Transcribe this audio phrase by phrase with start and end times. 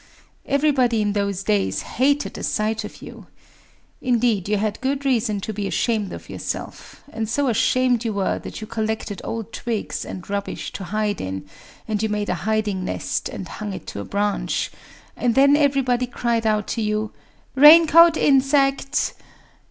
[0.47, 3.27] Everybody in those days hated the sight of you.
[4.01, 8.39] Indeed you had good reason to be ashamed of yourself; and so ashamed you were
[8.39, 11.47] that you collected old twigs and rubbish to hide in,
[11.87, 16.47] and you made a hiding nest, and hung it to a branch,—and then everybody cried
[16.47, 17.11] out to you,
[17.53, 19.13] 'Raincoat Insect!